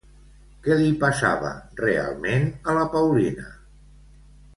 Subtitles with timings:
[0.67, 1.51] Què li passava,
[1.81, 3.47] realment, a la Paulina?